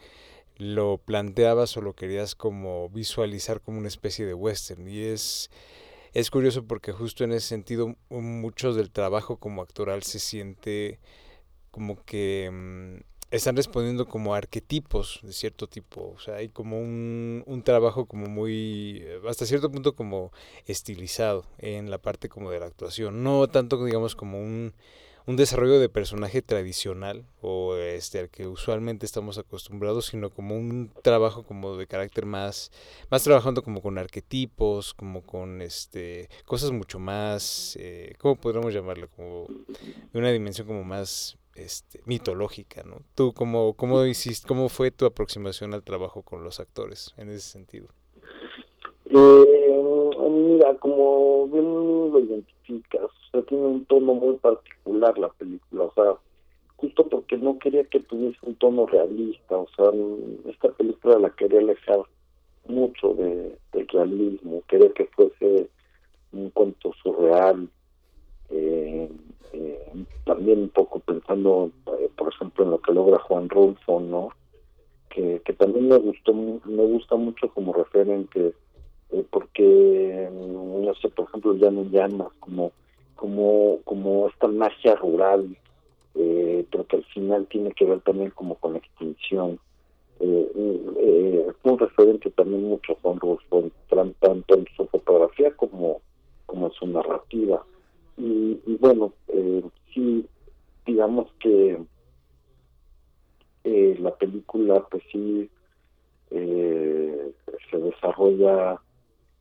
[0.58, 5.50] lo planteabas o lo querías como visualizar como una especie de western y es
[6.14, 11.00] es curioso porque justo en ese sentido mucho del trabajo como actoral se siente
[11.72, 16.14] como que mm, están respondiendo como arquetipos de cierto tipo.
[16.16, 20.32] O sea, hay como un, un, trabajo como muy, hasta cierto punto como
[20.68, 23.24] estilizado en la parte como de la actuación.
[23.24, 24.74] No tanto, digamos, como un,
[25.26, 30.92] un desarrollo de personaje tradicional o este al que usualmente estamos acostumbrados, sino como un
[31.02, 32.72] trabajo como de carácter más,
[33.10, 39.10] más trabajando como con arquetipos, como con este cosas mucho más, eh, ¿cómo podríamos llamarlo?
[39.16, 39.48] Como
[40.12, 43.02] de una dimensión como más este, mitológica, ¿no?
[43.16, 47.42] ¿Tú cómo, cómo hiciste, cómo fue tu aproximación al trabajo con los actores en ese
[47.42, 47.88] sentido?
[49.06, 49.82] Eh,
[50.30, 55.94] mira, como bien lo identificas, o sea, tiene un tono muy particular la película, o
[55.94, 56.16] sea,
[56.78, 59.92] justo porque no quería que tuviese un tono realista, o sea,
[60.50, 62.00] esta película la quería alejar
[62.68, 65.70] mucho de, del realismo, quería que fuese
[66.32, 67.68] un cuento surreal,
[68.50, 69.10] eh,
[69.54, 74.30] eh, también un poco pensando, eh, por ejemplo, en lo que logra Juan Rulfo, ¿no?
[75.10, 78.54] Que, que también me gustó, me gusta mucho como referente,
[79.12, 82.72] eh, porque, mm, no sé, por ejemplo, ya no llamas, como,
[83.16, 85.58] como, como esta magia rural,
[86.16, 89.60] eh, pero que al final tiene que ver también como con la extinción.
[91.64, 93.70] Un referente también mucho Juan Rulfo,
[94.20, 96.02] tanto en su fotografía como,
[96.48, 97.64] como en su narrativa
[98.18, 100.26] y, bueno, eh, sí,
[100.86, 101.82] digamos que
[103.64, 105.50] eh, la película pues sí
[106.32, 107.32] eh,
[107.70, 108.80] se desarrolla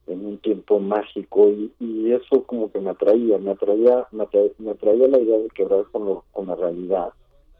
[0.06, 5.08] en un tiempo mágico y, y, eso como que me atraía, me atraía, me atraía,
[5.08, 7.12] la idea de quebrar con, con la realidad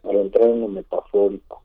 [0.03, 1.62] para entrar en lo metafórico.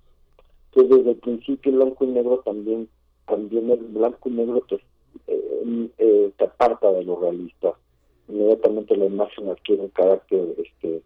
[0.72, 2.88] Entonces desde el principio el blanco y negro también,
[3.26, 4.82] también el blanco y negro pues,
[5.28, 7.74] eh, eh, te aparta de lo realista
[8.28, 11.02] inmediatamente la imagen adquiere un carácter este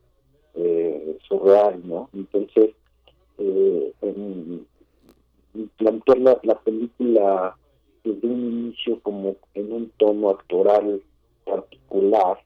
[0.55, 2.09] eh, surreal, ¿no?
[2.13, 2.71] Entonces,
[3.37, 3.93] eh,
[5.77, 7.55] plantear la, la, película
[8.03, 11.01] desde un inicio como en un tono actoral
[11.45, 12.39] particular,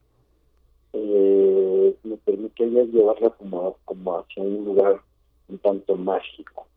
[0.93, 3.77] eh, me permitiría llevarla como,
[4.19, 5.01] hacia un lugar
[5.49, 6.67] un tanto mágico,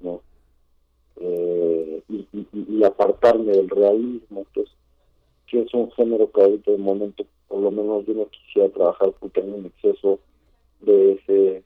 [0.00, 0.20] ¿no?
[1.20, 4.70] Eh, y, y, y, apartarme del realismo, que es,
[5.46, 9.12] que es un género que ahorita de momento por lo menos yo no quisiera trabajar
[9.18, 10.18] porque hay un exceso
[10.80, 11.64] de ese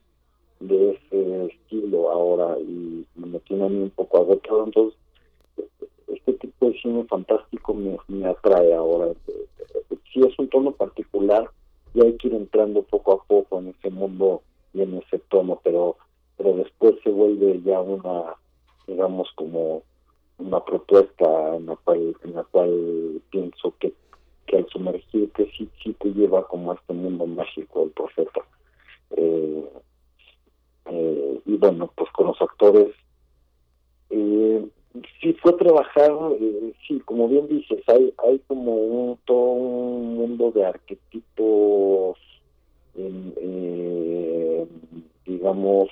[0.59, 4.65] de ese estilo ahora y, me tiene a mí un poco agotado.
[4.65, 4.99] Entonces
[6.07, 9.13] este tipo de cine fantástico me, me atrae ahora.
[10.11, 11.49] Si es un tono particular
[11.93, 14.41] y hay que ir entrando poco a poco en ese mundo
[14.73, 15.97] y en ese tono pero
[16.37, 18.35] pero después se vuelve ya una
[18.87, 19.83] digamos como
[20.37, 23.93] una propuesta en la cual en la cual pienso que
[24.45, 28.41] que al sumergirte sí, sí te lleva como a este mundo mágico del profeta.
[29.11, 29.69] Eh,
[30.85, 32.89] eh, y bueno, pues con los actores,
[34.09, 34.67] eh,
[35.21, 40.51] sí fue trabajar, eh, sí, como bien dices, hay, hay como un, todo un mundo
[40.51, 42.17] de arquetipos,
[45.25, 45.89] digamos,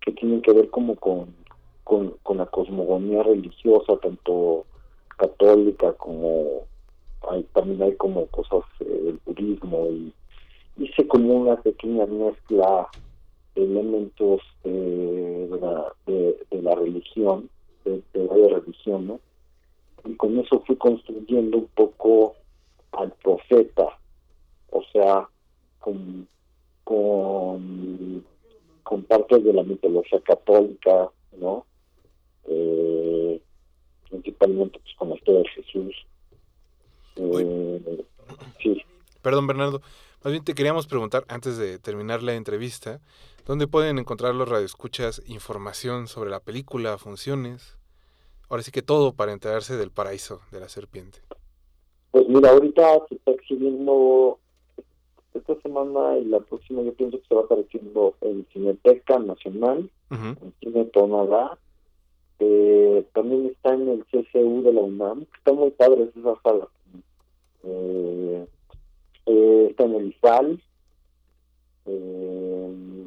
[0.00, 1.34] que tienen que ver como con,
[1.84, 4.66] con, con la cosmogonía religiosa, tanto
[5.18, 6.66] católica como
[7.28, 10.14] hay, también hay como cosas eh, del budismo y
[10.78, 12.88] hice como una pequeña mezcla
[13.54, 17.50] de elementos eh, de, la, de, la religión,
[17.84, 19.20] de, de religión, ¿no?
[20.04, 22.36] Y con eso fui construyendo un poco
[22.92, 23.98] al profeta,
[24.70, 25.28] o sea,
[25.80, 26.28] con,
[26.84, 28.24] con,
[28.84, 30.20] con partes de la mitología
[31.36, 31.66] ¿no?
[32.44, 33.40] Eh,
[34.08, 35.94] principalmente pues, con la historia de Jesús.
[37.16, 38.04] Eh,
[38.62, 38.82] sí.
[39.22, 39.80] Perdón, Bernardo.
[40.24, 43.00] Más bien te queríamos preguntar, antes de terminar la entrevista,
[43.46, 47.78] ¿dónde pueden encontrar los radioescuchas información sobre la película, funciones?
[48.48, 51.20] Ahora sí que todo para enterarse del paraíso de la serpiente.
[52.10, 54.40] Pues mira, ahorita se está exhibiendo
[55.38, 60.54] esta semana y la próxima yo pienso que se va apareciendo en Cineteca Nacional, en
[60.60, 61.58] Cine Tonalá,
[62.40, 66.68] eh, también está en el CCU de la UNAM, está muy padre esa sala.
[67.64, 68.46] Eh,
[69.26, 70.62] eh, está en el IFAL,
[71.86, 73.06] eh,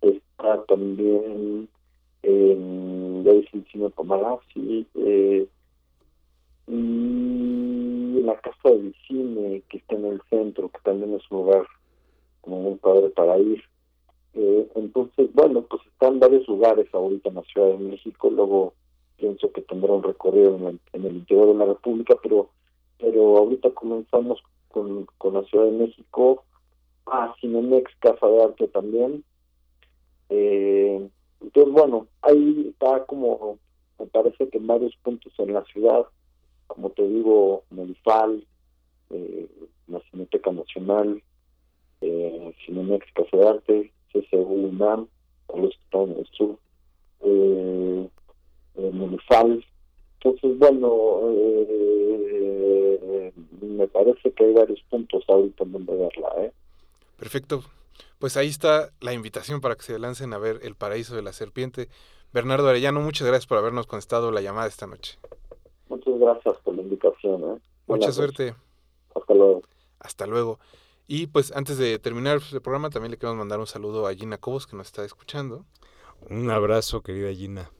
[0.00, 1.68] está también
[2.22, 5.46] en el Cine Pomalazzi, eh,
[6.70, 11.38] y en la Casa del Cine, que está en el centro, que también es un
[11.38, 11.66] lugar
[12.42, 13.62] como muy padre para ir.
[14.34, 18.74] Eh, entonces, bueno, pues están varios lugares ahorita en la Ciudad de México, luego
[19.16, 22.50] pienso que tendrá un recorrido en el, interior de la República, pero
[22.98, 26.44] pero ahorita comenzamos con, con la Ciudad de México,
[27.06, 29.24] ah, Cinemex, Casa de Arte también,
[30.28, 31.08] Eh,
[31.40, 33.58] entonces, bueno, ahí está como,
[33.98, 36.06] me parece que en varios puntos en la ciudad,
[36.74, 38.46] como te digo, Monifal,
[39.10, 39.48] eh,
[39.88, 41.22] la Cineteca Nacional,
[42.00, 45.08] eh, Cinemex de Arte, CCU UNAM,
[45.54, 46.58] los que están en el sur,
[47.22, 48.08] eh,
[48.92, 49.64] Monifal.
[50.22, 56.28] Entonces, bueno, eh, me parece que hay varios puntos ahorita donde verla.
[56.38, 56.52] ¿eh?
[57.18, 57.64] Perfecto.
[58.18, 61.32] Pues ahí está la invitación para que se lancen a ver El Paraíso de la
[61.32, 61.88] Serpiente.
[62.32, 65.18] Bernardo Arellano, muchas gracias por habernos contestado la llamada esta noche.
[66.20, 67.44] Muchas gracias por la invitación.
[67.44, 67.60] ¿eh?
[67.86, 68.54] Mucha suerte.
[69.14, 69.62] Hasta luego.
[69.98, 70.58] Hasta luego.
[71.08, 74.36] Y pues antes de terminar el programa, también le queremos mandar un saludo a Gina
[74.36, 75.64] Cobos, que nos está escuchando.
[76.28, 77.70] Un abrazo, querida Gina.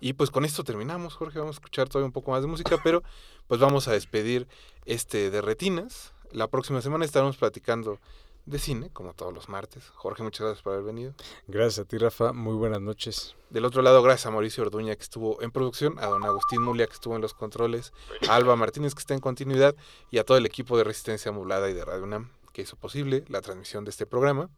[0.00, 1.38] Y pues con esto terminamos, Jorge.
[1.38, 3.02] Vamos a escuchar todavía un poco más de música, pero
[3.46, 4.48] pues vamos a despedir
[4.86, 6.14] este de Retinas.
[6.32, 7.98] La próxima semana estaremos platicando
[8.46, 9.88] de cine, como todos los martes.
[9.94, 11.14] Jorge, muchas gracias por haber venido.
[11.48, 12.32] Gracias a ti, Rafa.
[12.32, 13.36] Muy buenas noches.
[13.50, 16.86] Del otro lado, gracias a Mauricio Orduña, que estuvo en producción, a don Agustín Mulia,
[16.86, 17.92] que estuvo en los controles,
[18.28, 19.74] a Alba Martínez, que está en continuidad,
[20.10, 23.24] y a todo el equipo de Resistencia Modulada y de Radio UNAM, que hizo posible
[23.28, 24.48] la transmisión de este programa.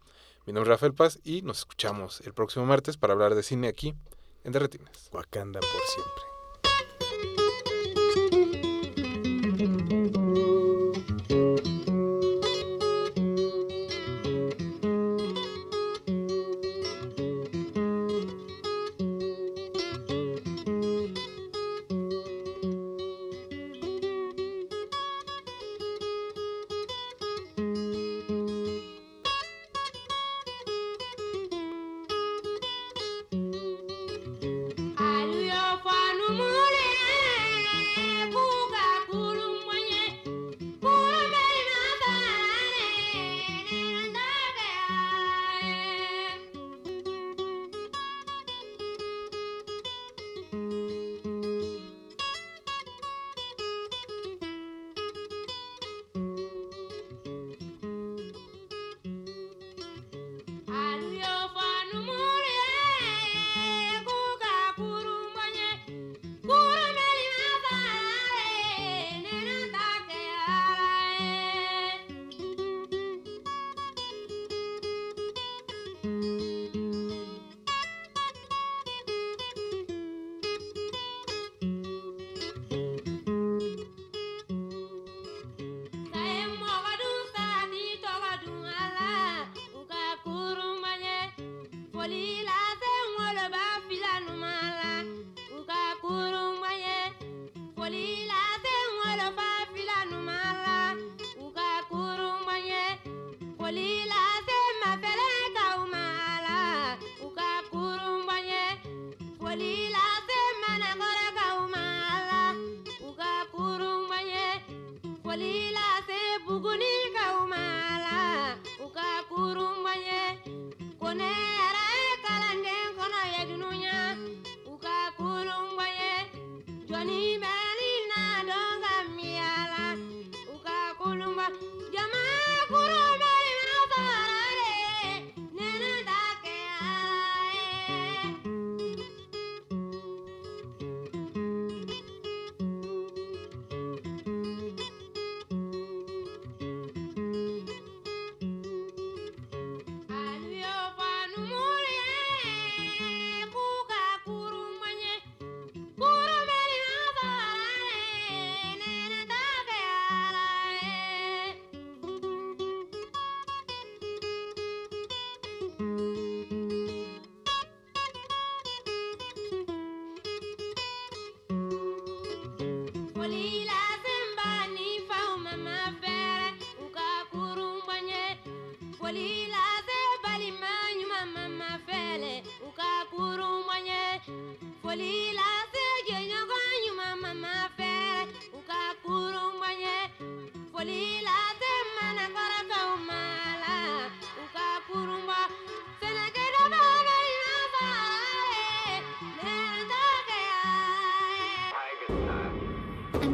[0.46, 3.68] Mi nombre es Rafael Paz y nos escuchamos el próximo martes para hablar de cine
[3.68, 3.94] aquí
[4.44, 5.10] en Derretinas.
[5.12, 6.37] Wakanda por siempre.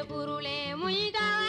[0.00, 1.41] பொருளே முய்தா.